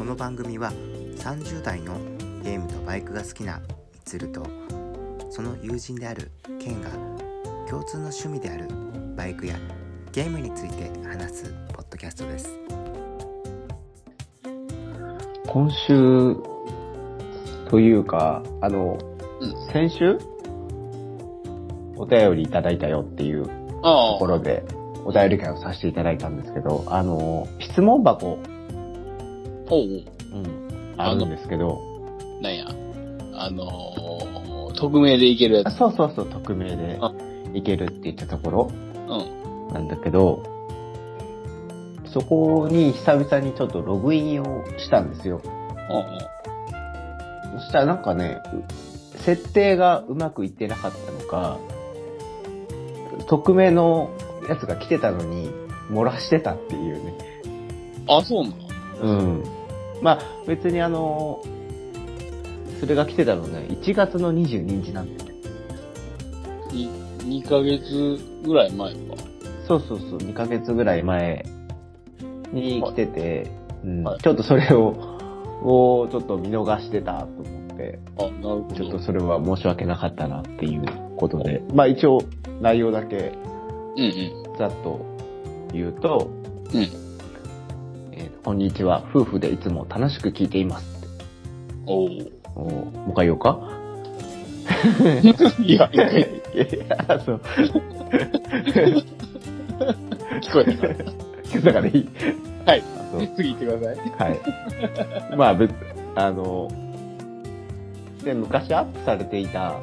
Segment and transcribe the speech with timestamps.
[0.00, 0.72] この番組は
[1.18, 1.92] 30代の
[2.42, 3.60] ゲームとバイクが好きな
[3.92, 4.42] みつると
[5.28, 6.88] その友人であるケンが
[7.68, 8.66] 共通の趣味である
[9.14, 9.56] バイクや
[10.10, 12.48] ゲームについて話すポッドキャストです。
[15.46, 16.34] 今週
[17.68, 18.96] というか、あの、
[19.38, 19.70] うん。
[19.70, 20.18] 先週？
[21.98, 23.44] お便りいただいたよっていう
[23.82, 24.12] あ。
[24.14, 24.64] ところで
[25.04, 28.38] お便り会をさせていただいたんですけど、あの、質問箱、
[29.70, 31.80] おううん、あるんですけど、
[32.40, 32.66] なんや。
[33.34, 35.78] あのー、匿名でいけるやあつ。
[35.78, 37.12] そうそうそう、匿名であ
[37.54, 38.70] いけるって言ったところ
[39.08, 39.74] うん。
[39.74, 40.42] なんだけど、
[42.12, 45.40] そこに久々にちょっとログインをしたんですよ。
[45.90, 46.04] おう
[47.60, 51.58] そしたらなんかね、う設定がうまくいってなかったのか、
[53.26, 54.10] 匿名の
[54.48, 55.50] やつが来てたのに、
[55.90, 57.14] 漏らしてたっていうね。
[58.08, 58.56] あ、そうなの？
[59.02, 59.59] うん。
[60.02, 61.42] まあ、別にあの、
[62.80, 65.40] それが来てたのね、1月の22日なんだよね。
[66.72, 68.98] に ?2 ヶ月ぐらい前か。
[69.66, 71.44] そうそうそう、2ヶ月ぐらい前
[72.52, 73.50] に来てて、
[73.84, 74.88] うんはいちょっとそれを、
[75.62, 78.74] をちょっと見逃してたと思って、あ、なるほど。
[78.74, 80.82] ちょっとそれは申し訳なかったなっていう
[81.16, 82.20] ことで、まあ一応
[82.60, 83.32] 内容だけ
[83.96, 84.58] うんうん。
[84.58, 85.04] ざっと
[85.72, 86.30] 言うと、
[86.72, 87.09] うん。
[88.40, 90.86] えーこんにちは、夫婦でいつも楽しく聞いています。
[91.86, 92.08] おう
[92.54, 93.58] おーもう一回言おうか？
[95.62, 96.28] いや、いやい
[96.88, 97.40] や、そう。
[100.40, 100.86] 聞こえたか
[101.54, 101.60] ら。
[101.60, 102.08] だからいい。
[102.66, 102.80] はい。
[102.80, 104.30] あそう次行ってください。
[104.30, 105.36] はい。
[105.36, 105.74] まあ、別、
[106.14, 106.68] あの、
[108.24, 109.74] で、昔アップされていた、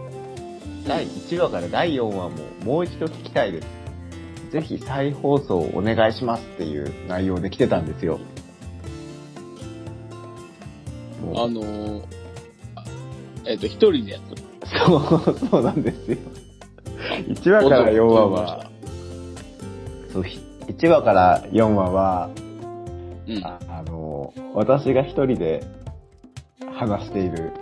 [0.88, 2.31] 第1話から第4話も
[2.64, 3.67] もう一度聞きたいです。
[4.52, 8.19] ぜひ再放送お願いしますっていう内容で来てたんですよ。
[11.36, 12.02] あの
[13.45, 14.42] えっ、と、一人でやってる。
[14.86, 16.17] そう、そうなんですよ。
[17.30, 18.70] 1話から4話は、
[20.11, 22.30] そう、ひ1話から4話は、
[23.27, 23.45] うん。
[23.45, 25.64] ああの、私が一人で
[26.73, 27.54] 話している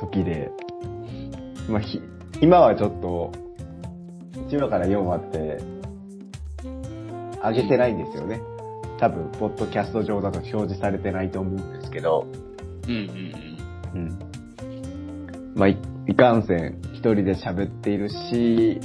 [0.00, 0.50] 時で、
[1.68, 2.00] まあ、ひ
[2.40, 3.32] 今はちょっと、
[4.48, 5.58] 1話から4話って、
[7.42, 8.40] 上げてないんですよね。
[8.98, 12.26] 多分、ポッドキャスト上だと表示されてないと思うんですけど、
[12.88, 13.54] うんうん
[13.94, 14.18] うん。
[15.54, 15.78] まあ、い
[16.08, 18.80] いかんせん、一人で喋っているし、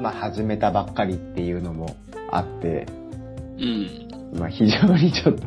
[0.00, 1.96] まあ、始めたばっかりっていうのも
[2.30, 2.86] あって、
[3.58, 3.88] うん。
[4.32, 4.38] うん。
[4.38, 5.46] まあ、非常にちょっと、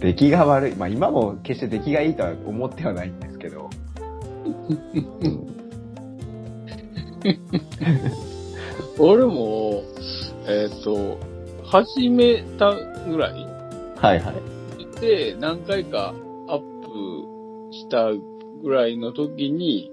[0.00, 0.76] 出来が悪い。
[0.76, 3.70] まあ、今も決して出来がいいとは思ってはないんですけど。
[5.24, 5.62] うん
[8.98, 9.82] 俺も、
[10.46, 11.18] えっ、と、
[11.64, 12.74] 始めた
[13.08, 13.46] ぐらい
[13.96, 14.51] はいはい。
[15.02, 16.14] で、何回か
[16.48, 18.12] アップした
[18.62, 19.90] ぐらいの時に、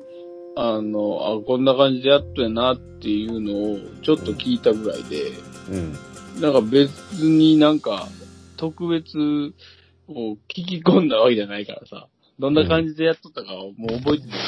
[0.56, 5.32] あの、あ、こんな感じでやっとやなっていうのをちょっと聞いたぐらいで、
[5.72, 5.78] う
[6.38, 6.42] ん。
[6.42, 6.92] なんか別
[7.24, 8.08] になんか
[8.56, 9.18] 特別
[10.08, 14.40] を聞き込んだわけじゃないからさ、どんな感じでやっとったかはもう覚えてない。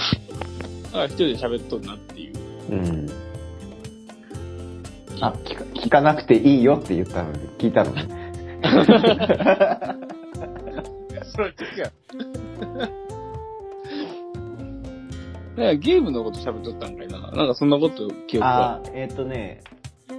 [0.83, 2.35] だから一人で喋っとんなっていう。
[2.69, 3.09] うん。
[5.21, 8.21] あ、聞か聞かなくていいよって言ったのに、聞いたのね。
[11.41, 11.91] それ違う。
[15.57, 17.19] なんかゲームのこと喋っとったんかいな。
[17.19, 18.75] なんかそんなこと記憶が。
[18.75, 19.61] あ、えっ、とね、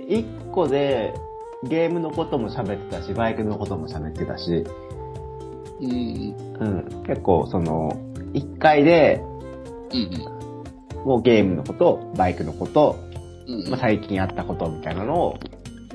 [0.08, 1.14] 一個で、
[1.64, 4.64] ゲームのことも喋ってたし、バイクのことも喋ってたし、
[5.80, 6.34] うん。
[6.60, 6.64] う
[7.00, 7.04] ん。
[7.06, 7.92] 結構、その、
[8.34, 9.22] 一回で、
[9.92, 10.32] うん
[11.04, 12.96] もうゲームのこと、バイクのこと、
[13.48, 13.70] うん。
[13.70, 15.38] まあ、最近あったことみたいなのを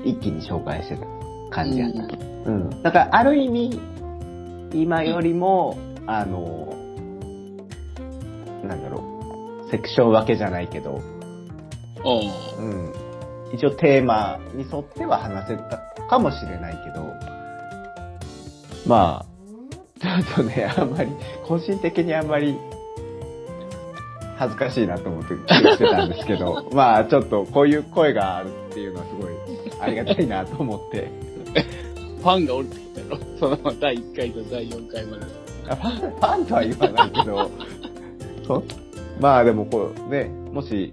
[0.04, 1.06] 一気に紹介してた
[1.50, 2.02] 感じやった。
[2.02, 2.82] うん。
[2.82, 3.80] だから、ある意味、
[4.72, 6.74] 今よりも、あの、
[8.64, 11.00] なんだろう、セクション分けじゃないけど、
[12.04, 12.22] おう
[12.58, 12.92] うん。
[13.52, 15.78] 一応テーマに沿っては話せた
[16.08, 17.04] かもしれないけど、
[18.86, 19.26] まあ、
[20.00, 21.10] ちょっとね、あんまり、
[21.46, 22.56] 個人的にあんまり、
[24.38, 29.32] 恥ずかしいなと思って聞いてたんですけど、 まあちょっとこういう声があるっていうのはすごい
[29.80, 31.10] ありがたいなと思って、
[32.18, 33.20] ファンがおるってことや
[33.50, 33.56] ろ？
[33.56, 35.22] その第1回と第4回まで。
[35.70, 37.50] あファン、ファンとは言わないけど、
[38.46, 38.64] そ
[39.20, 40.92] まあでもこうね、もし、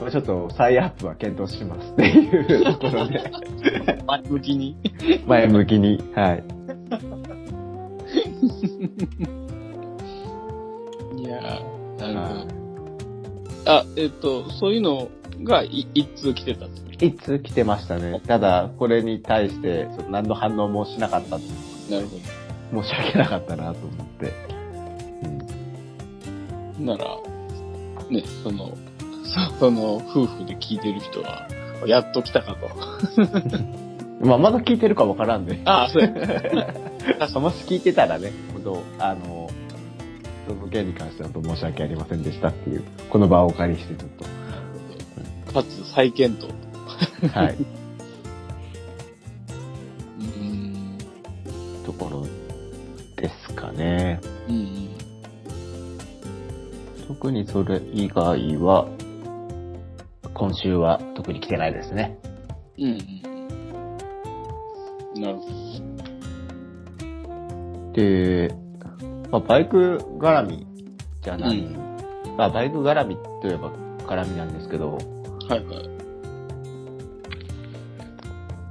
[0.00, 3.30] まあちょっと再アップは検討しますっていうところで、
[4.06, 4.76] 前向きに？
[5.26, 6.44] 前向きに、はい。
[11.18, 13.72] いやー、なるほど。
[13.72, 15.08] あ、えっと、そういうの
[15.42, 18.20] がい一通来てたってこといつ来てましたね。
[18.26, 22.06] ただ、これに対して、何の反応もしなかったなる
[22.70, 24.32] ほ申し訳なかったなと思って。
[26.78, 26.96] うんど。
[26.96, 27.16] なら、
[28.10, 28.72] ね、その、
[29.24, 31.48] そ その夫婦で聞いてる人は、
[31.86, 32.68] やっと来たかと。
[34.26, 35.60] まあ、まだ聞いてるかわからんで。
[35.66, 36.08] ああ、そうや。
[37.38, 39.50] もし聞いてたらね、本当あの、
[40.48, 46.65] その件に関しては申し訳ありませんでしたっていう、この場をお借りしてちょっかつ再検討。
[47.20, 47.56] と、はい、
[50.20, 50.98] うん。
[51.84, 52.26] ところ
[53.16, 54.20] ですかね。
[54.48, 54.88] うん。
[57.08, 58.88] 特にそれ以外は、
[60.34, 62.18] 今週は特に来てないですね。
[62.78, 62.98] うん。
[65.14, 65.22] うん。
[65.22, 65.56] なるほ
[67.96, 68.54] で、
[69.30, 70.66] まあ、バイク絡み
[71.22, 71.86] じゃない、うん
[72.36, 73.70] まあ、バイク絡みといえば
[74.06, 75.46] 絡みなんですけど、ど。
[75.48, 75.95] はいはい。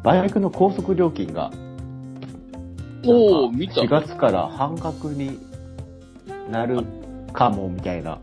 [0.06, 1.52] バイクの高速料金が
[3.04, 3.82] おお見た。
[3.82, 5.40] 4月から半額に
[6.52, 6.84] なる
[7.34, 8.20] かもみたいな。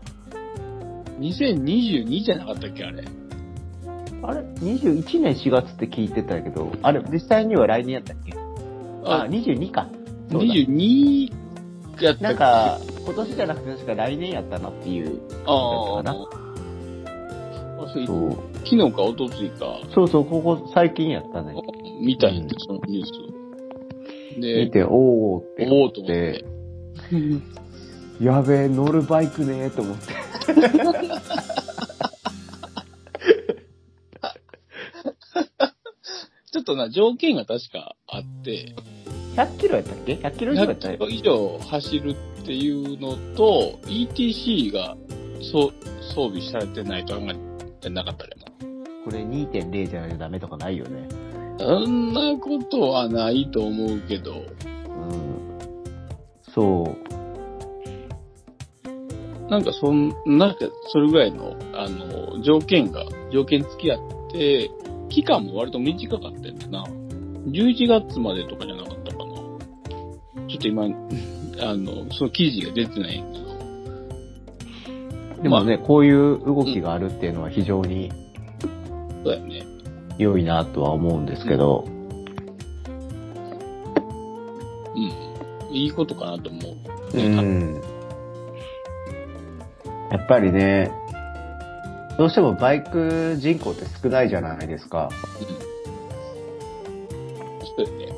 [1.19, 3.03] 2022じゃなかったっけ、あれ？
[4.23, 8.33] あれ ?21 年4月って聞いてたけど、あれ実際には来年やったっけ？
[9.05, 9.89] あ、あ、22か。
[10.31, 11.29] そうだ22
[12.01, 12.23] やったっけ？
[12.23, 15.19] なんか、今年じゃなくて確か来年やったなっていう。
[15.45, 16.27] ああ。
[17.93, 18.05] そう
[18.63, 21.53] 昨日か一昨日か、そうそう、ここ最近やったね。
[22.01, 23.11] 見たんやって、そのニュース
[24.37, 24.41] を。
[24.41, 26.45] で、見て、おーっておおと思ってて。
[28.23, 30.13] やべえ、乗るバイクねーと思って。
[36.51, 38.75] ちょっとな、条件が確かあって、
[39.35, 41.09] 100キロやったっけ ?100 キロ以上やっ100たよキロ。
[41.09, 44.95] 以上走るっていうのと、ETC が
[45.41, 45.73] そう
[46.13, 47.33] 装備されてないと考え
[47.81, 48.51] てなかったけどな。
[49.03, 51.07] これ2.0じゃないとダメとかないよね。
[51.59, 54.45] そんなことはないと思うけど、うん。
[56.53, 57.03] そう。
[59.49, 60.59] なんかそん、なんか
[60.91, 63.99] それぐらいの、あの、条件が、条件付き合っ
[64.31, 64.71] て、
[65.09, 66.83] 期間も割と短かったんだな。
[67.47, 69.25] 11月までとかじゃなかったかな。
[70.47, 70.87] ちょっと今、あ
[71.75, 73.43] の、その記事が出てないんやけど。
[75.43, 78.11] でもね、こういう動きがあるっていうのは非常に
[79.23, 79.62] そうやね。
[80.17, 81.85] 良いなとは思うんですけど、
[84.95, 85.75] うん。
[85.75, 86.73] いいことかなと思う。
[87.13, 87.81] うねん。
[90.11, 90.91] やっぱりね、
[92.17, 95.09] どうしてもバイク人口って少ないじゃないですか。
[97.75, 98.13] そうやね。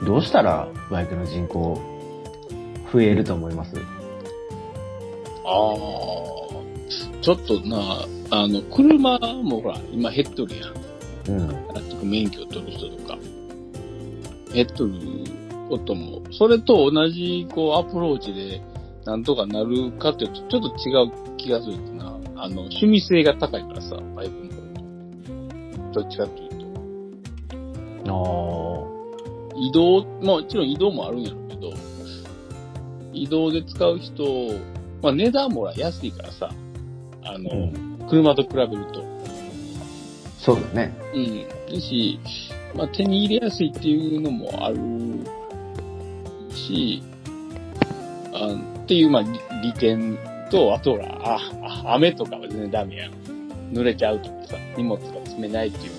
[0.00, 0.06] うん。
[0.06, 1.80] どうしたらバイクの人口
[2.92, 3.74] 増えると思います？
[3.76, 3.80] あ
[5.44, 5.44] あ、
[7.20, 10.74] ちょっとな、あの、車もほら、今減っとるやん。
[11.30, 12.10] うん。
[12.10, 13.18] 免許を取る人とか、
[14.52, 14.92] 減っとる
[15.68, 18.62] ことも、それと同じ、こう、アプローチで、
[19.04, 22.18] なんとかなるかっていうと、ちょっと違う気がするってな。
[22.36, 24.50] あの、趣味性が高いからさ、バイクの
[25.90, 26.58] 方どっちかっていうと。
[28.06, 28.48] あ
[29.56, 31.72] 移動、もちろん移動もあるんやろうけど、
[33.12, 34.24] 移動で使う人、
[35.02, 36.50] まあ値段もほら安いからさ、
[37.24, 37.87] あの、うん。
[38.08, 39.04] 車と比べると。
[40.38, 40.94] そうだね。
[41.14, 41.24] うん。
[41.72, 42.20] ですし、
[42.74, 44.76] まあ手に入れやすいっていうのもある
[46.54, 47.02] し、
[48.32, 49.28] あっていう、まあ利
[49.62, 50.18] 利点
[50.50, 51.38] と、あとほら、あ、
[51.86, 53.12] あ雨とかは全然ダメやん。
[53.72, 55.92] 濡れちゃうとかさ、荷物が積めないっていう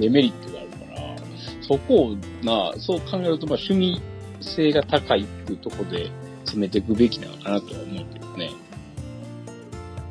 [0.00, 1.16] デメリットがあるから、
[1.62, 4.00] そこをな、そう考えると、まあ趣味
[4.40, 6.10] 性が高いっていうところで
[6.44, 8.29] 詰めていくべきなのかなとは思うけどね。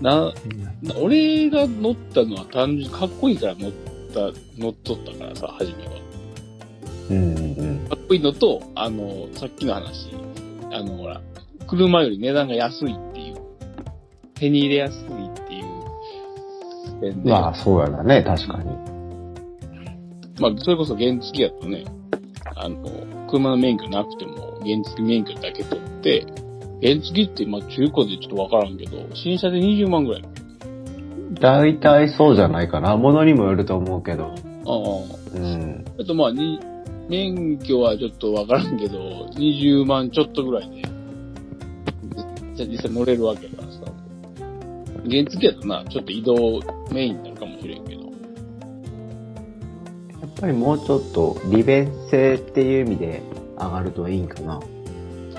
[0.02, 0.34] な、
[0.82, 3.72] な俺が乗ったのは単純にかっこいいから乗っ
[4.14, 4.20] た、
[4.58, 5.92] 乗っとったからさ、初めは。
[7.10, 10.12] うんうんかっこいいのと、あの、さっきの話、
[10.72, 11.22] あの、ほら、
[11.68, 13.38] 車より値段が安いっていう、
[14.36, 15.08] 手に入れやすいっ
[15.48, 15.80] ていう
[17.24, 18.66] まあ、そうやだね、確かに。
[20.40, 21.86] まあ、それこそ原付やとね、
[22.56, 26.26] あの、車の免許なくても原付免許だけ取って、
[26.82, 30.24] 原付って、まあ中古でちょっとわからんけど、新車で20万ぐらい。
[31.40, 32.98] 大体そうじゃないかな。
[32.98, 34.26] ものにもよると思うけど。
[34.26, 35.38] ああ。
[35.38, 35.86] うん。
[36.00, 36.60] あとまあ、に、
[37.10, 40.84] 免許はちょっとわからんけど、20万ちょっとぐらいで、
[42.54, 43.80] じゃ実際乗れるわけだからさ。
[45.10, 48.02] 原付やとな、ちょっと移動メインになるかもしれんけど。
[48.02, 48.08] や
[50.28, 53.24] っぱりもうちょっと利便性っていう意味で
[53.58, 54.60] 上がるといいんかな。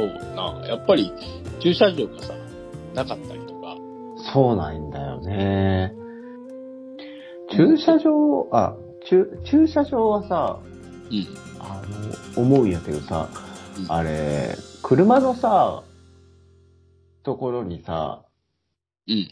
[0.09, 0.66] そうな。
[0.66, 1.12] やっぱり
[1.62, 2.35] 駐車場がさ、
[2.95, 3.76] なかったりとか。
[4.33, 5.92] そうなんだよね。
[7.57, 8.75] 駐車場、あ、
[9.09, 10.59] 駐、駐車場はさ、
[11.11, 11.26] うん。
[11.59, 11.83] あ
[12.37, 13.28] の、思うんやけどさ、
[13.78, 15.83] うんあれ、車のさ、
[17.23, 18.23] ところにさ、
[19.09, 19.28] うん。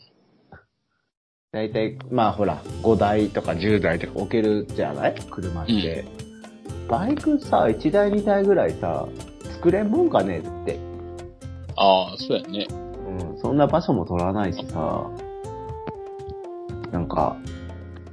[1.53, 5.15] だいたい、まあほら、5台とか10台とか置けるじゃない？
[5.31, 6.05] 車って。
[6.89, 9.07] バイクさ、1台2台ぐらいさ、
[9.59, 10.79] 作れんもんかねって。
[11.77, 12.67] ああ、そうやね。
[12.71, 15.11] うん、そんな場所も取らないしさ、
[16.93, 17.37] なんか、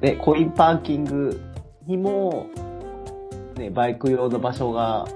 [0.01, 1.39] で、コインパーキング
[1.85, 2.47] にも、
[3.57, 5.07] ね、バイク用の場所が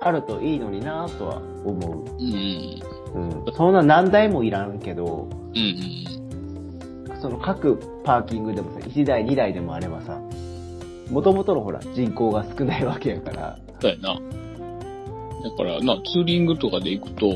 [0.00, 2.04] あるといいのになとは思う。
[2.18, 3.44] うん。
[3.46, 3.54] うん。
[3.54, 5.58] そんな何台もいらんけど、うん
[7.12, 7.20] うん。
[7.20, 10.18] その各パーキングでもさ、1台2台でもあればさ、
[11.10, 14.18] もともとのほら、人口が少ないわけやから、そうやな。
[15.42, 17.32] だから、な、ツーリングとかで行くと、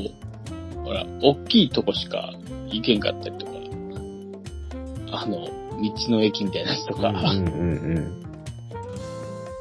[0.83, 2.33] ほら、大きいとこしか
[2.67, 3.51] 行けんかったりとか、
[5.11, 8.25] あの、道の駅みたいなやつとか、うんうんうん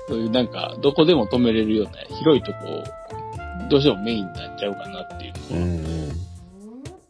[0.07, 6.13] そういうなんか、どこでも止めれるような広いとこを、どうしてもメインになっちゃうかなっていうのはんうん。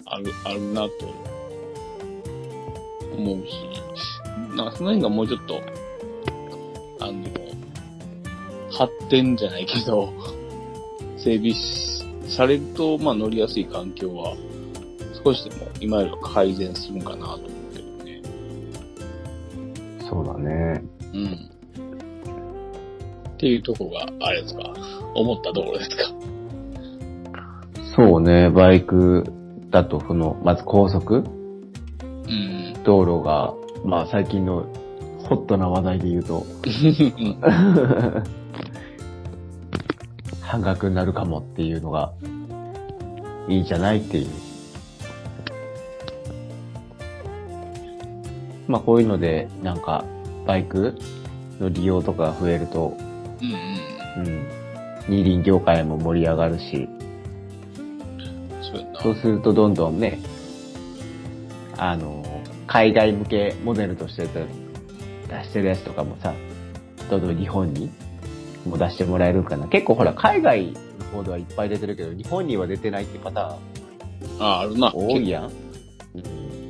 [0.06, 0.90] ある、あるなと
[3.16, 3.52] 思うし、
[4.56, 5.60] なんかその辺がもうちょっと、
[7.00, 7.24] あの、
[8.70, 10.12] 発展じゃないけど、
[11.24, 14.36] 整備しされると、まあ乗りやすい環境は、
[15.24, 18.22] 少しでも今よりは改善するんかなと思うけどね。
[20.08, 20.84] そうだね。
[21.14, 21.50] うん。
[23.30, 24.62] っていうとこが、あれですか、
[25.14, 25.96] 思ったところですか？
[27.96, 29.24] そうね、バイク
[29.70, 31.18] だと、その、まず高速う
[32.30, 32.74] ん。
[32.84, 33.54] 道路が、
[33.84, 34.66] まあ最近の
[35.28, 36.44] ホットな話題で言うと、
[40.54, 42.12] 半額になるかもっていうのが、
[43.48, 44.28] いいんじゃないっていう。
[48.68, 50.04] まあこういうので、なんか、
[50.46, 50.96] バイク
[51.58, 52.96] の利用とかが増えると、
[54.16, 54.28] うんうん。
[54.28, 54.48] うん、
[55.08, 56.88] 二輪業界も盛り上がるし。
[59.02, 60.20] そうするとどんどんね、
[61.76, 62.24] あの、
[62.68, 64.28] 海外向けモデルとして
[65.28, 66.32] 出してるやつとかもさ、
[67.10, 67.90] どんどん日本に
[68.68, 69.68] も出してもらえるかな。
[69.68, 70.78] 結構ほら、海外の
[71.12, 74.92] 方ではいっぱい出てるけど、日本には出てないってパターンあ、あるな。
[74.94, 75.44] 多いやん。
[75.44, 76.64] うん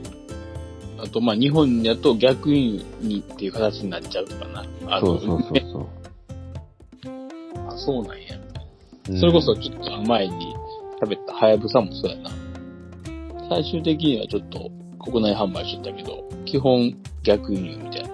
[1.04, 4.64] あと、まあ、日本だと逆輸入っていう形になっちゃうとかな。
[4.86, 5.86] あのそうそうそうそう。
[7.68, 8.36] あ、そうなんや。
[9.10, 10.54] うんそれこそ、ちょっと前に
[11.02, 12.30] 喋ったハヤブサもそうやな。
[13.50, 18.08] 最終的にはちょっと国内販売しとったけど、基本逆輸入みたいな。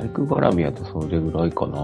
[0.00, 1.78] バイク絡みやとそれぐらいかな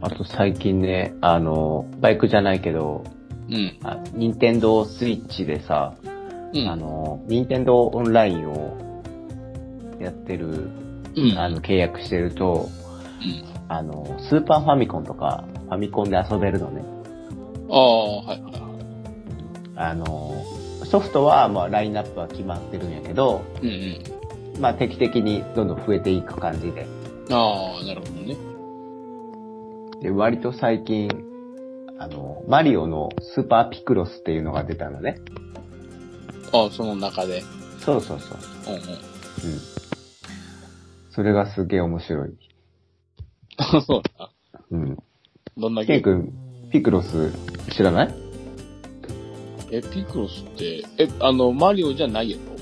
[0.00, 3.04] あと最近ね、あの、バイクじゃないけど、
[3.48, 3.78] うん。
[3.84, 5.94] あ、ニンテンドースイッチでさ、
[6.52, 6.68] うん。
[6.68, 8.76] あの、ニンテンドーオンラインを
[10.00, 10.68] やってる、
[11.16, 11.38] うん。
[11.38, 12.68] あの、契約してると、
[13.22, 13.44] うん。
[13.68, 16.82] あの、スーパーファミコンとか、ファミコンで遊べるのね。
[17.70, 18.62] ああ、はいはいはい。
[19.76, 20.44] あの、
[20.84, 24.23] ソフトは、まあ、ラインナップは決まってるんやけど、うんうん。
[24.60, 26.86] まあ、定期的にどんどん増えていく感じで。
[27.30, 28.36] ああ、なるほどね。
[30.02, 31.08] で、割と最近、
[31.98, 35.18] あの、マリオのスーパーピクロスっていうのが出たのね。
[36.52, 37.42] ああ、その中で。
[37.80, 38.38] そうそうそう。
[38.68, 38.80] うんうん。
[38.80, 38.98] うん。
[41.10, 42.30] それがすげえ面白い。
[43.56, 44.30] あ そうだ。
[44.70, 44.96] うん。
[45.56, 46.32] どんだけケイ君、
[46.72, 47.32] ピクロス
[47.72, 48.14] 知らない？
[49.70, 52.53] え、ピクロスって、え、あの、マリオじゃないやろ？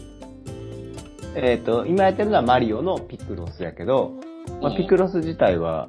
[1.34, 4.12] えっ、と、今やってるのはマリオのピクロスやけど、
[4.60, 5.88] まあ、うんピクロス自体は、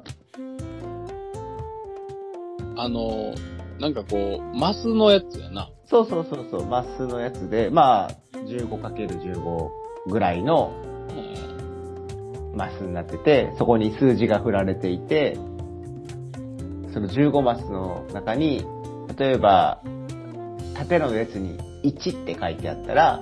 [2.76, 3.34] あの、
[3.78, 5.70] なんかこう、マスのやつやな。
[5.86, 8.10] そうそうそうそう、マスのやつで、まあ、
[8.46, 9.70] 15×15
[10.08, 10.72] ぐらいの
[11.10, 12.56] うん。
[12.56, 15.34] マスになってて、そこに数字が振られていて、
[16.92, 18.64] その15マスの中に、
[19.18, 19.82] 例えば、
[20.74, 23.20] 縦の列に1って書いてあったら、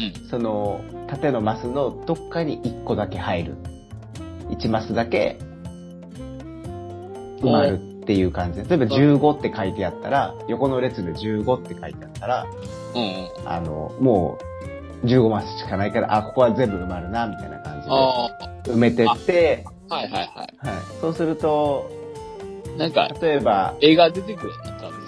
[0.00, 0.28] うん。
[0.28, 3.56] その縦のマスのどっかに1個だけ入る。
[4.50, 5.38] 1マスだけ
[7.40, 8.68] 埋まるっていう感じで。
[8.68, 12.46] 例えば15って書いてあったら、横の列で15って書いてあったら、
[12.94, 13.48] うんうん。
[13.48, 14.38] あの、も
[15.02, 20.48] う15マスしかないから、あ、ここは全部埋まるな、みたいな感じあで埋めてって、あ、はいはいははい。
[21.00, 21.90] そうすると、
[22.76, 22.78] い。
[22.78, 24.52] なんか、例えば、絵が出てくる。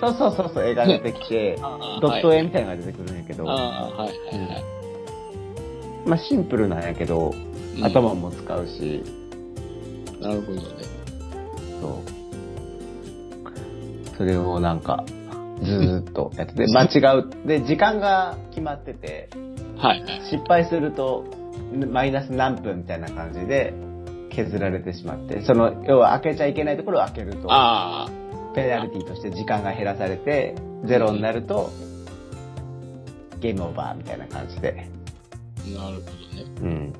[0.01, 2.39] そうそうそうそう、絵が出てきて、 あドット絵。
[2.39, 3.57] 絵みたいなのが出てくるんやけど、ああ、
[3.89, 4.82] はいはいはい。
[6.07, 9.03] まあシンプルなんやけど、うん頭も使うし、
[10.21, 10.69] なるほどね。
[11.81, 12.23] そう。
[14.17, 15.05] それをなんか、
[15.63, 17.31] ずーっとやってて、 間違う。
[17.47, 19.31] で、時間が決まってて、
[19.79, 20.21] はいはい。
[20.31, 21.25] 失敗すると、
[21.91, 23.73] マイナス何分みたいな感じで、
[24.31, 28.09] 削られてしまって、その、要は開けちゃいけないところを開けると、あ
[28.55, 30.55] ペナルティとして時間が減らされて、
[30.85, 31.71] ゼロになると、
[33.41, 35.02] ゲームオーバーみたいな感じで。
[35.66, 36.45] あ、なるほどね。
[36.61, 36.92] うん。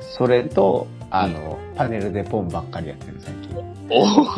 [0.00, 3.56] それと、あの、パネルでポンばっかりやってる最近。
[3.90, 4.34] お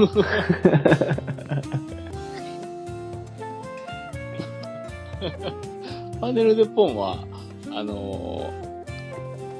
[6.21, 7.25] パネルでポンは、
[7.71, 8.69] あのー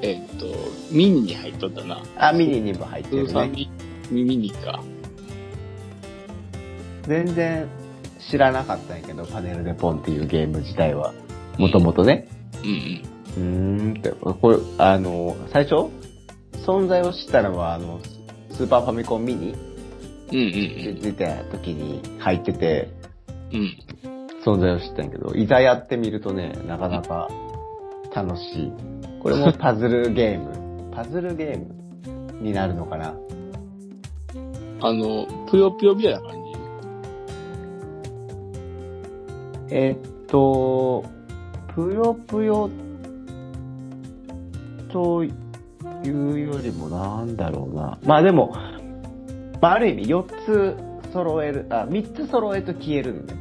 [0.01, 0.45] えっ、と、
[0.91, 2.01] ミニに入っとったな。
[2.17, 3.69] あ、ミニにも入ってスるね。
[4.09, 4.81] ミニか。
[7.03, 7.67] 全然
[8.29, 11.13] 知らなかったんやけど、パネルでポンっていうゲーム自体は。
[11.57, 12.27] もともとね。
[12.63, 12.69] うん
[13.37, 13.93] うん。
[13.93, 15.89] うーんって、これ、あの、最初
[16.65, 17.99] 存在を知ったのは、あの、
[18.51, 19.55] スーパーファミコンミニ？
[20.31, 22.89] うんうんで出た時に入ってて、
[23.51, 23.59] うん。
[23.61, 24.27] うん。
[24.45, 27.29] 存在を知ったんやけど、いざやってみるとね、なかなか
[28.13, 28.71] 楽しい。
[29.21, 30.91] これもパズルゲーム。
[30.95, 33.15] パズルゲームになるのかな？
[34.81, 36.38] あの、ぷよぷよみたいな感じ？
[39.71, 41.05] えっと、
[41.75, 42.69] ぷよぷよ
[44.91, 45.29] とい
[46.05, 47.97] うよりもなんだろうな。
[48.03, 48.53] まあでも、
[49.61, 53.37] まあある意味4つ揃える、あ、3つ揃えると消えるのね。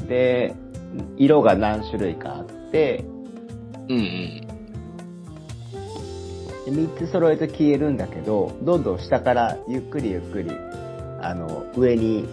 [0.00, 0.08] うん。
[0.08, 0.54] で、
[1.16, 3.04] 色が何種類かあって、
[3.88, 4.44] うんうん。
[6.66, 10.50] 3つ揃えて消えるんだけど、どんどん下からゆっくりゆっくり、
[11.20, 12.26] あの、上に、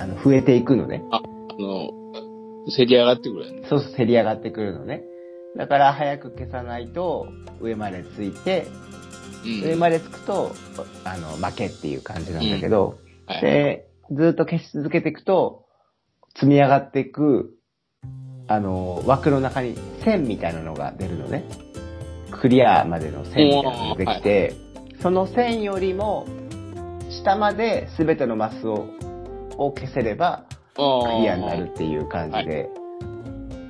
[0.00, 1.02] あの、増えていくのね。
[1.10, 1.20] あ
[1.58, 1.90] の、
[2.70, 3.66] せり上がってくるよね。
[3.68, 5.02] そうそう、せり上がってくるのね。
[5.56, 7.28] だから早く消さないと、
[7.60, 8.66] 上までついて、
[9.44, 9.68] うん。
[9.70, 10.52] 上までつくと、
[11.04, 15.64] あの、負けっていう感じなんだけど、はい、で、ずっと消し続けていくと、
[16.34, 17.54] 積み上がっていく、
[18.48, 21.44] あの、枠の中に線みたいなのが出るのね。
[22.30, 24.54] クリアまでの線みたいなのが出てきて、
[25.00, 26.26] その線よりも、
[27.10, 28.86] 下まで全てのマスを
[29.58, 32.70] を消せれば、ククリアになるっていう感じで、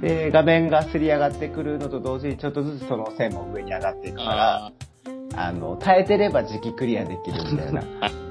[0.01, 4.73] で、画面がすり上がってくるのと同時にちょっとずつその線も上に上がっていくから、あ
[5.37, 7.83] あの、耐えてれば時期クリアできるみたいな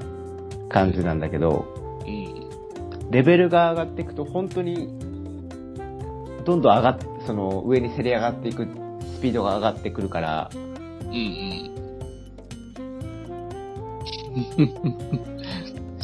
[0.68, 3.10] 感じなんだけど、ーうん。
[3.10, 4.88] レベルが上がっていくと本当に、
[6.44, 8.66] どんどん上がっその上にせり上がっていく
[9.16, 11.16] スピードが上がってくるから、うん
[14.58, 15.31] うん。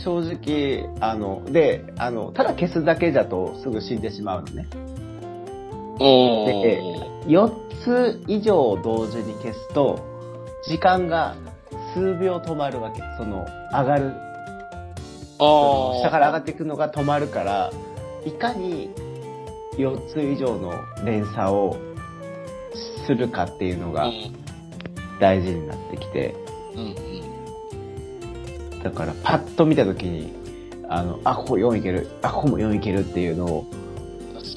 [0.08, 4.66] 正直、あの、で、あの、ただ消すだけじゃとすぐ死んでしまうのね。
[6.00, 7.50] おでー。、4
[7.84, 10.00] つ以上同時に消すと、
[10.66, 11.36] 時間が
[11.92, 13.02] 数秒止まるわけ。
[13.18, 14.14] その、上がる、
[15.38, 17.70] 下から上がっていくのが止まるから、
[18.24, 18.90] いかに
[19.76, 20.72] 4つ以上の
[21.04, 21.76] 連鎖を
[23.06, 24.10] するかっていうのが
[25.20, 26.34] 大事になってきて、
[26.74, 27.27] うんうん。
[28.82, 30.32] だからパッと見たときに、
[30.88, 33.66] あの、あ、ここ4いける、あ、ここも4いけるっていうのを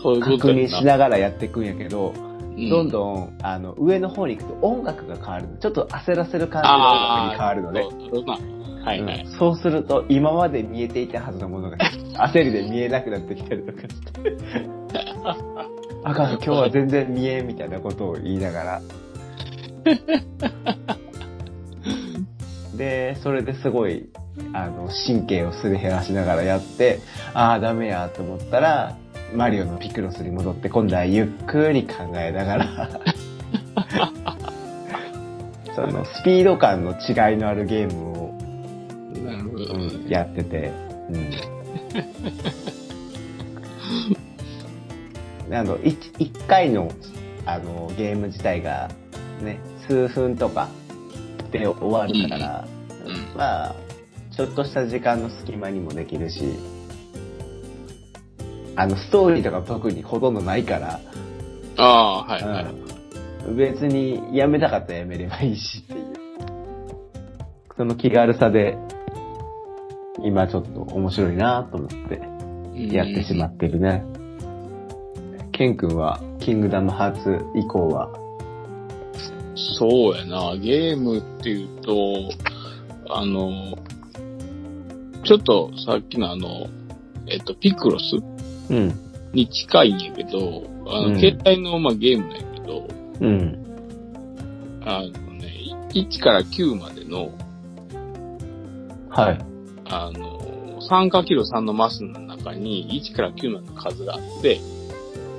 [0.01, 2.13] 確認しながらやっていくんやけど、
[2.57, 5.57] うどんどん、あの、上の方に行くと音楽が変わるの。
[5.57, 6.81] ちょっと焦らせる感じの音
[7.17, 7.81] 楽に変わるのね。
[7.81, 8.33] そうなるほどな。
[8.83, 9.25] はいはい。
[9.25, 14.37] うんそうすると、今まで見えていたはずのものが、焦りで見えなくなってきたりとかして。
[16.03, 18.81] あかん、今日は全然見えんみたいなことを言いながら。
[22.81, 24.09] で、それですごい、
[24.53, 26.99] あの、神経をすり減らしながらやって、
[27.35, 28.97] ああ、ダメやと思ったら、
[29.35, 32.89] マリオのピクロスに戻って、今度はゆっくり考えながら、
[35.75, 38.33] その、スピード感の違いのあるゲームを、
[39.23, 39.75] なるほど。
[39.75, 40.71] うんやってて、
[45.47, 45.55] うん。
[45.55, 46.91] あの、一一回の、
[47.45, 48.89] あの、ゲーム自体が、
[49.43, 50.67] ね、数分とか
[51.51, 52.67] で終わるから、
[53.05, 53.75] うんまあ、
[54.35, 56.43] ちょっとした時間の隙間にもできるし、
[58.75, 60.99] あの、ストーリーとか特にほとんどないから、
[61.77, 62.65] ああ、はいはい。
[62.65, 62.91] うん
[63.55, 66.13] 別にやめたかったらやめればいいしっていう。
[67.75, 68.77] その気軽さで、
[70.23, 74.03] 今ちょっと面白いなと思ってやってしまってるね。
[75.51, 78.11] ケン君は、キングダムハーツ以降は、
[79.77, 80.55] そうやな。
[80.57, 82.31] ゲームっていうと、
[83.09, 83.77] あの、
[85.23, 86.67] ちょっとさっきのあの、
[87.27, 88.17] えっと、ピクロス
[88.69, 88.93] うん、
[89.33, 92.87] に近いんやけど、あの、うん携帯の、まあ、ゲームなんやけど、
[93.19, 95.53] うん、あのね、
[95.93, 97.31] 1から9までの、
[99.09, 99.39] はい、
[99.85, 104.59] あの、3×3 のマスの中に1から9までの数があって、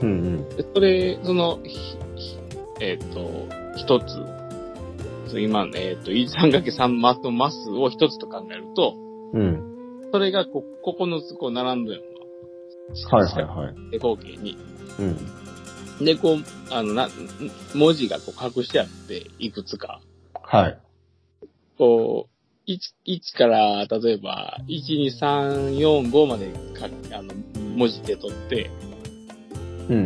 [0.02, 0.48] うんうん。
[0.50, 1.78] でそれ、その、ひ
[2.16, 2.38] ひ
[2.80, 8.94] えっ、と、一つ、今の、えっ、と、3×3 マスのマスを一つと考えると、
[9.32, 10.08] うん。
[10.12, 12.02] それがこ9つこう並んでる
[13.10, 13.90] はいはいはい。
[13.90, 14.58] で、合計に。
[14.98, 16.04] うん。
[16.04, 16.38] で、こう、
[16.70, 17.08] あの、な、
[17.74, 20.00] 文字がこう隠してあって、いくつか。
[20.42, 20.78] はい。
[21.78, 27.32] こう、1、1から、例えば、1、2、3、4、5までか、あの、
[27.76, 28.70] 文字で取って、
[29.88, 30.04] うん。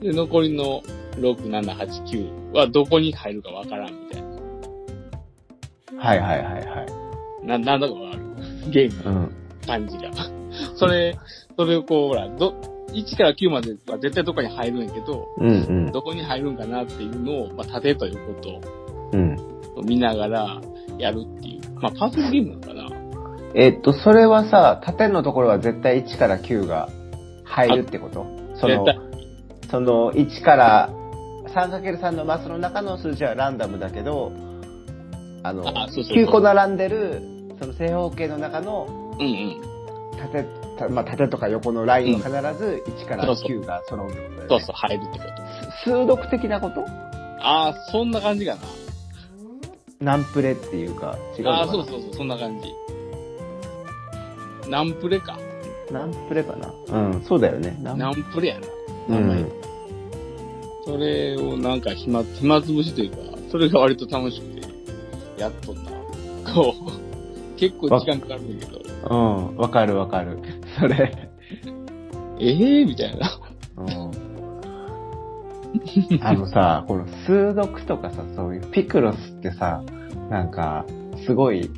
[0.00, 0.82] で、残りの
[1.16, 2.04] 6、7、8、
[2.52, 4.28] 9はどこに入るかわからんみたいな。
[6.02, 6.86] はいはいはいは
[7.42, 7.46] い。
[7.46, 8.22] な、なんだかわかる
[8.70, 9.32] ゲームのうん。
[9.66, 10.10] 感じが。
[10.76, 11.18] それ、
[11.56, 12.54] それをこう、ほら、ど、
[12.92, 15.52] 1から9までは絶対どこに入るんやけど、うんう
[15.88, 15.92] ん。
[15.92, 18.60] どこに入るんかなっていうのを、まあ、縦と横と
[19.12, 19.36] うん。
[19.84, 20.60] 見ながら
[20.98, 21.80] やるっていう。
[21.80, 22.96] まあ、パズルゲームなのかな
[23.54, 26.88] えっと、それはさ、縦のところは絶対1から9が
[27.44, 28.26] 入るってこと？
[28.60, 28.86] その
[29.70, 30.90] その1から
[31.54, 34.32] 3×3 のマスの中の数字はランダムだけど、
[35.42, 37.22] あの、あそうそうそう9個並んでる、
[37.60, 38.86] その正方形の中の
[39.18, 39.60] うんうん。
[40.18, 40.44] 縦、
[40.78, 44.46] たまあ、縦とか横のラインを必ず1からそうそう9が揃うってことだよね。
[44.48, 45.30] そうそう、入るってこと。
[45.84, 46.84] 数読的なこと？
[47.42, 48.60] ああ、そんな感じかな。
[50.00, 51.60] ナンプレっていうか、違うのかな？
[51.60, 52.74] ああ、そうそうそう、そんな感じ。
[54.70, 55.38] ナンプレか。
[55.90, 56.72] ナンプレかな？
[56.98, 57.76] うん、そうだよね。
[57.82, 58.66] ナンナンプレやな。
[59.08, 59.52] う名前ん。
[60.90, 63.16] それをなんか暇、暇つぶしというか、
[63.50, 65.90] それが割と楽しくて、やっとんな。
[66.52, 66.74] こ
[67.54, 70.38] う、結構時間かかるんだけど、うん、わかるわかる。
[70.80, 71.28] それ。
[72.40, 73.30] ええー、みたいな。
[73.76, 73.82] う
[74.16, 74.30] ん
[76.20, 79.82] あのさ、この数読とかさ、そういうピクロスってさ、
[80.28, 80.84] なんか、
[81.24, 81.70] すごい、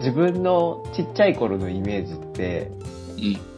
[0.00, 2.72] 自分のちっちゃい頃のイメージって、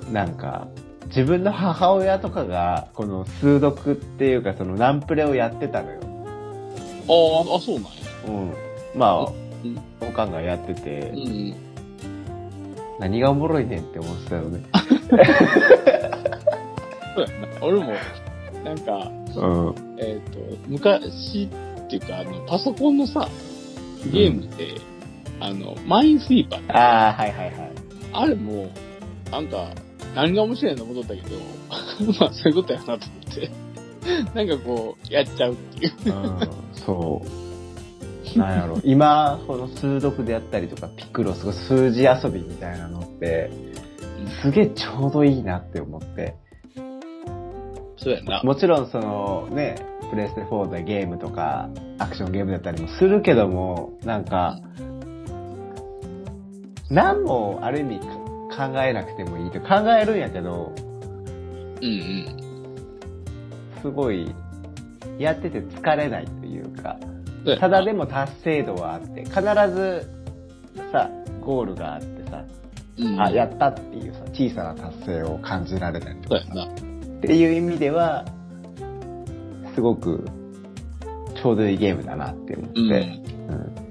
[0.07, 0.13] うん。
[0.13, 0.69] なんか、
[1.15, 6.01] 自分の母親とかが、この数読っていうか、そのナンプレをやってたのよ。
[6.03, 7.91] ああ、あ、そうなんや。
[8.27, 8.53] うん。
[8.99, 9.25] まあ、う
[9.67, 11.55] んおかんがやってて、うん。
[12.99, 14.61] 何がおもろいねんって思ってたよね。
[17.15, 17.49] そうやな。
[17.63, 17.93] 俺も、
[18.65, 19.75] なんか、うん。
[19.99, 21.49] えっ、と、昔
[21.85, 23.29] っていうか、あの、パソコンのさ、
[24.13, 24.81] ゲームで、
[25.39, 27.73] あの、マインスイーパー、ああ、はいはいはい。
[28.13, 28.69] あれも、
[29.31, 29.71] なんか、
[30.15, 31.37] 何が面白いの思ったけど、
[32.21, 33.51] まあそういうことやなと思って、
[34.35, 35.93] なんかこう、やっちゃうっていう。
[36.07, 36.39] うん、
[36.73, 38.39] そう。
[38.39, 38.81] なんやろ。
[38.85, 43.51] 今、この数読であったりとか、ピクロス、数字遊びみたいなのって、
[44.43, 46.37] すげえちょうどいいなって思って。
[47.97, 48.43] そうやな。
[48.43, 49.77] もちろんそのね、
[50.11, 54.59] プレステ4でゲームとか、アクションゲームだったりもするけども、なんか、
[56.91, 58.07] 何もある意味か
[58.57, 62.37] 考えなくてもいいって考えるんやけど、うんうん。
[63.83, 64.35] すごい、
[65.19, 66.99] やってて疲れないというか、
[67.61, 69.41] ただでも達成度はあって、必
[69.75, 70.09] ず
[70.93, 72.45] さ、ゴールがあってさ、
[72.99, 76.73] うん、あ、やったっていうさ、小さな達成を感じられたりとかそうやな。
[76.73, 78.25] っていう意味では、
[79.75, 80.25] すごく
[81.35, 82.93] ちょうどいいゲームだなって思って、うん。
[82.93, 83.85] うん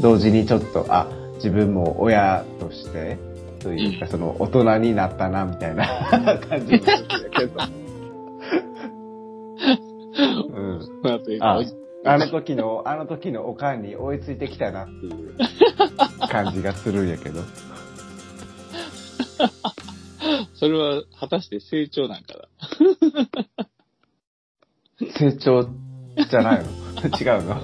[0.00, 3.18] 同時にちょっと、あ、自分も親として、
[3.60, 5.86] というか、うんその大人になったな、みたいな
[6.38, 6.98] 感じだ
[7.30, 7.60] けど。
[10.54, 11.00] うん。
[11.02, 11.62] まあ、というかあ、
[12.04, 15.36] あの時の、あの時のおかんに追いついてきたなっていう
[16.30, 17.42] 感じがするんやけど。
[20.54, 22.34] それは果たして成長なんか
[23.56, 25.08] な？
[25.18, 26.70] 成長じゃないの？
[27.16, 27.62] 違うの？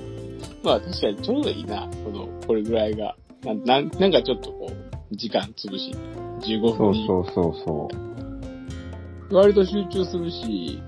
[0.66, 3.14] まあ確かにちょうどいいな、この、これぐらいが。
[3.44, 5.94] なんなんなんかちょっとこう、時間潰し、
[6.40, 7.88] 15そ分にうそうそうそ
[9.30, 9.34] う。
[9.36, 10.82] 割と集中するし、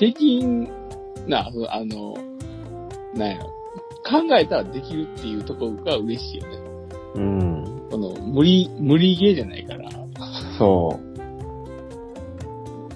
[0.00, 0.64] できん
[1.28, 2.16] な、あの、
[3.14, 3.44] なんやろ、
[4.04, 6.56] 考えたらできるっていうところが嬉しいよね。
[7.14, 7.88] うん。
[7.92, 9.90] この、無理、無理ゲーじゃないから。
[10.58, 10.98] そ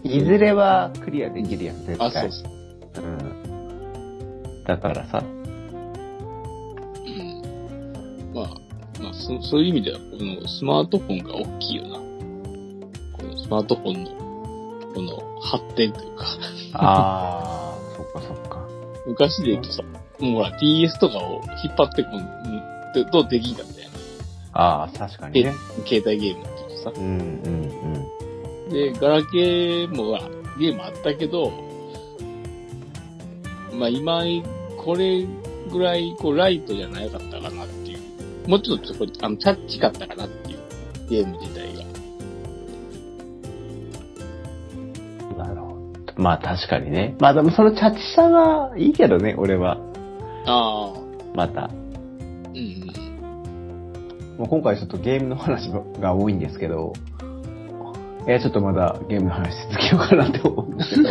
[0.04, 0.08] う。
[0.08, 2.08] いずれはクリアできるやん、絶対。
[2.08, 3.04] あ、そうそう。
[3.04, 4.64] うん。
[4.64, 5.22] だからさ、
[9.28, 11.96] そ、そういう意味では、このスマートフォンが大きいよな。
[11.98, 14.10] このスマートフォンの、
[14.94, 16.24] この発展というか、
[16.72, 18.66] あー、 そっかそっか。
[19.06, 19.82] 昔で言うとさ、
[20.18, 23.90] もうほら DS とかを引っ張ってこん、うできんかったやん。
[24.54, 25.54] あー、確かにね。
[25.86, 26.92] 携帯ゲームって言うとさ。
[26.96, 27.68] うんうん
[28.70, 30.22] で、ガラケーもほら、
[30.58, 31.50] ゲームあったけど、
[33.72, 34.22] まあ今、
[34.76, 35.26] これ
[35.70, 37.77] ぐらい、こう、ライトじゃなかったかなって
[38.48, 40.58] もうちょっとそこ、あの、チャッチかったかなっていう、
[41.10, 41.84] ゲーム自体が。
[45.44, 46.14] なるほど。
[46.16, 47.14] まあ確かにね。
[47.20, 49.76] まあでもそのチャチさはいいけどね、俺は。
[50.46, 51.00] ああ。
[51.34, 51.68] また。
[51.68, 51.72] う
[52.54, 52.62] んうん。
[54.38, 55.68] もう今回ちょっとゲームの話
[56.00, 56.94] が多いんですけど、
[58.26, 61.10] えーちょっとまだゲームの話続けようかなって思うんですけど。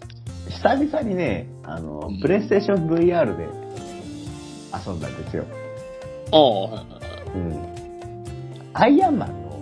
[0.00, 0.19] う ん
[0.62, 3.44] 久々にね、あのうん、プレイステーション VR で
[4.74, 5.46] 遊んだんですよ。
[6.32, 6.84] ああ。
[7.34, 7.74] うん。
[8.74, 9.58] アイアンマンの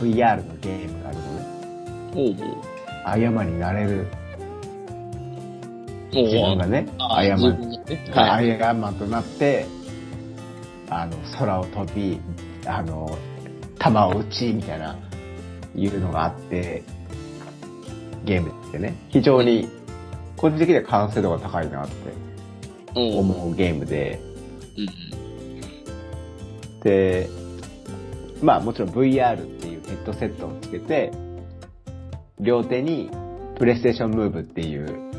[0.00, 1.46] VR のゲームがあるのね。
[2.16, 2.34] おう
[3.04, 4.08] アイアンマンになれる
[6.12, 6.24] おう。
[6.24, 7.60] 自分がね、アイアンマン
[8.14, 8.48] はい。
[8.48, 9.66] イアンマンとなって、
[10.90, 12.20] あの、空を飛び、
[12.66, 13.16] あの、
[13.78, 14.98] 弾を撃ち、みたいな、
[15.76, 16.82] いうのがあって、
[18.24, 19.68] ゲームってね、非常に、
[20.36, 21.94] 個人的には完成度が高いなって。
[22.94, 24.18] 思うゲームで、
[24.78, 25.16] うん
[26.86, 27.28] で、
[28.40, 31.10] まあもちろん VR っていうヘッドセットをつけて、
[32.38, 33.10] 両手に
[33.58, 35.10] プレイステーションムーブっていう、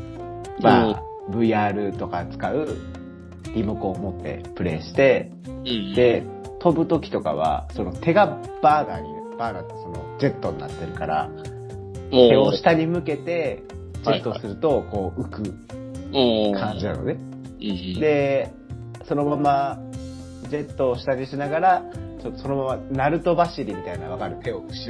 [0.62, 2.68] まあ VR とか使う
[3.54, 5.30] リモコンを持ってプレイして、
[5.94, 6.24] で、
[6.60, 11.30] 飛ぶ時とかは、その手がバーナーに、バーナーってそのジェットになってるから、
[12.10, 13.62] 手を下に向けて、
[14.04, 15.42] ジェットすると、こう浮く
[16.58, 17.18] 感じなのね。
[18.00, 18.50] で、
[19.06, 19.78] そのまま、
[20.48, 21.82] ジェットを下にしながら、
[22.22, 24.36] ちょっとそのまま、ナルト走りみたいな、わかる？
[24.42, 24.88] 手を後ろに出す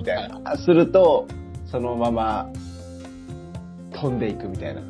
[0.00, 0.56] みたいな。
[0.56, 1.26] すると、
[1.70, 2.48] そのまま、
[3.92, 4.82] 飛んでいくみたいな。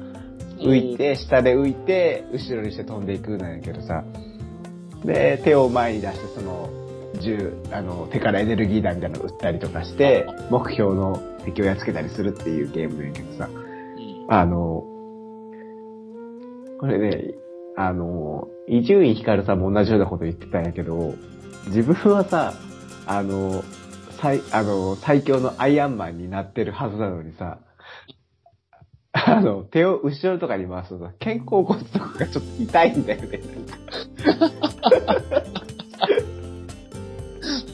[0.60, 4.02] 浮いて、下で浮いて、後ろにして飛んでいくなんやけどさ。
[5.04, 6.68] で、手を前に出して、その、
[7.18, 13.48] 銃、あの、手からエネルギー弾みたいなのを撃ったりとかして、目標の敵をやっつけたりするっていうゲームなんやけどさ。
[13.52, 13.68] うん
[14.30, 14.84] あの、
[16.80, 17.34] これね、
[17.76, 21.14] あの、伊集院光さんも同じようなこと言ってたんやけど、
[21.68, 22.52] 自分はさ、
[23.06, 23.64] あの、
[24.20, 27.58] 最、あの、最強のアイアンマンになってるはずなのにさ、
[29.12, 33.40] あの、手を後ろとかに回すとさ、肩甲骨とかがちょっと痛いんだよね。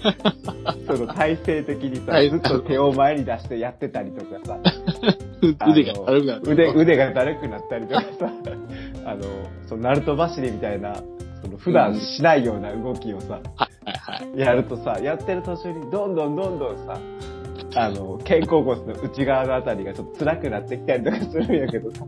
[0.87, 4.59] その体勢的にさ、はいずっと手を前に出してやってたりとかさ、
[5.71, 6.43] 腕が軽くなる。
[6.45, 8.31] 腕、腕がだるくなったりとかさ、
[9.07, 9.23] あの、
[9.67, 10.95] そのナルト走りみたいな、
[11.43, 13.40] その普段しないような動きをさ。
[14.37, 16.99] やるとさ、やってる途中にどんどんどんどんさ、
[17.77, 22.07] あの、肩甲骨の内側のあたりがちょっと辛くなってきたりとかするんやけどさ、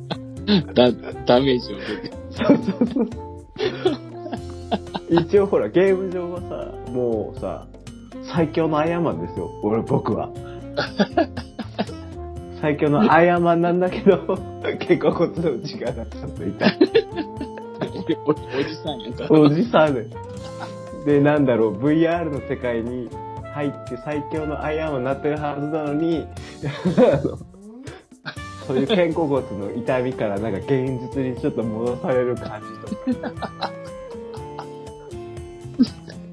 [0.74, 0.90] だ、
[1.26, 2.16] ダメージを受けて。
[2.30, 3.26] そうそうそう。
[5.10, 7.66] 一応ほら、ゲーム上はさ、もうさ、
[8.36, 10.28] 最強のアイアンマンですよ、俺、僕は。
[12.60, 14.18] 最強のアイアンマンなんだけど、
[14.62, 16.78] 肩甲骨の内側がちょっと痛い。
[18.04, 19.26] 俺、俺、おじさんやんか。
[19.30, 20.08] おじさんね。
[21.06, 23.08] で、なんだろう、VR の世界に
[23.54, 26.26] 入って最強のアイアンマンになってるはずなのに、
[26.66, 27.38] あ の
[28.66, 32.60] そういう肩甲骨の痛みからなんか現実にちょっと戻される感
[33.06, 33.72] じとか。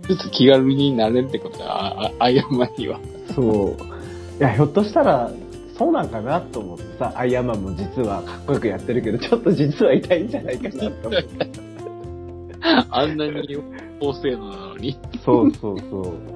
[0.08, 3.00] ちょっと気軽になれるってことは、あアイアンマンには。
[3.36, 4.38] そう。
[4.38, 5.32] いや、ひょっとしたら、
[5.78, 11.74] そうなんかなと思ってさ、アイアンマンも実はかっこよくやってるけど、ちょっと実は痛いんじゃないかなと思って。
[12.90, 13.58] あんなに
[14.00, 14.98] 高性能なのに。
[15.26, 16.34] そうそうそう。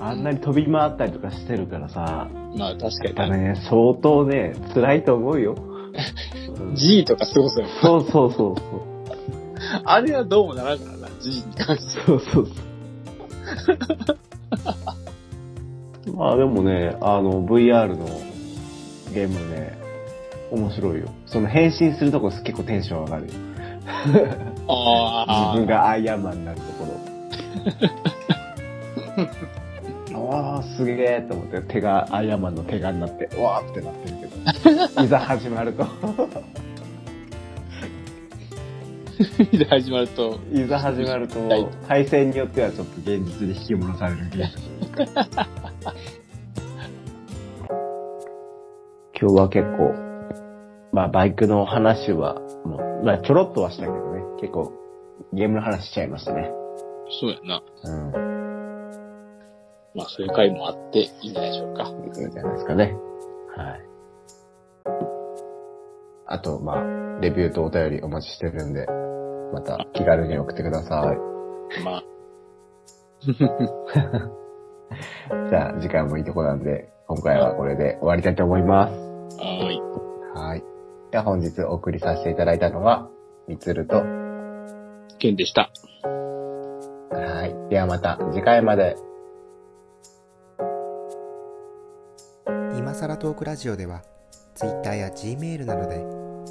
[0.00, 3.32] あんなに飛び回ったりとかしてるからさ、まあ確かに。
[3.32, 5.54] ね、相当ね、辛いと思うよ。
[6.60, 7.80] うん G とかすごそうやもん。
[7.80, 8.96] そうそうそうそう。
[9.84, 12.06] あれはどうもならんからな、G に関しては。
[12.06, 12.52] そうそうそ
[16.12, 16.16] う。
[16.16, 18.06] ま あでもね、あの、VR の
[19.12, 19.76] ゲームね、
[20.50, 21.08] 面白いよ。
[21.26, 23.32] その変身するとこ結構テンション上がるよ。
[24.68, 26.96] あ自分がアイアンマンになるところ。
[30.30, 34.16] ああ、すげえと思って、手が、アイアンマンの手がになって、うわーってなってる
[34.94, 35.86] けど、いざ始まると、
[39.52, 44.48] で 始まると、いざ始まるとはい、対戦によってはちょっと現実に引き戻されるゲーム。
[49.18, 49.94] 今日は結構、
[50.92, 52.34] まあバイクの話は、
[52.66, 54.00] もう、まあちょろっとはしたけどね、
[54.40, 54.74] 結構
[55.32, 56.52] ゲームの話しちゃいましたね。
[57.20, 57.62] そうやな。
[57.84, 58.12] うん。
[59.94, 61.84] まあそういう回もあっていいんじゃないでしょうか。
[61.84, 62.94] いいんじゃないですかね。
[63.56, 63.80] はい。
[66.28, 66.82] あと、まあ、
[67.20, 68.86] レビューとお便りお待ちしてるんで、
[69.52, 71.16] また気軽に送ってください。
[71.82, 72.02] まあ、
[75.50, 78.92] じゃあ、時間もいいとこなんで、今回はこれで終わりたいと思います。
[78.92, 79.82] はーい。
[80.34, 80.64] はい。
[81.12, 83.08] じゃあ本日お送りさせていただいたのは、
[83.46, 84.02] みつると、
[85.18, 85.70] ケンでした。
[87.10, 87.54] はい。
[87.70, 88.96] ではまた次回まで。
[92.76, 94.02] 今さらトークラジオでは
[94.54, 96.04] Twitter や Gmail などで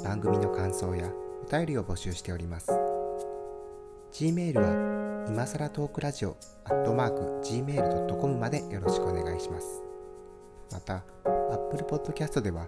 [0.04, 1.10] 番組の感想や
[1.42, 2.85] お便りを募集しております
[4.18, 9.82] Gmail は今さらトークラジオアットマーク Gmail.com までよろしくお願いします
[10.72, 11.04] また
[11.52, 12.66] Apple Podcast では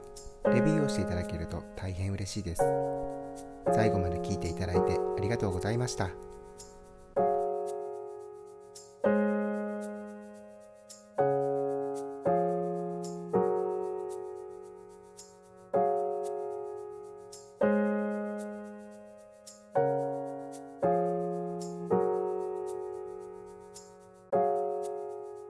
[0.52, 2.62] レビューをしていただけると大変嬉しいです
[3.72, 6.27] 最後まで聞いていただいてありがとうございました。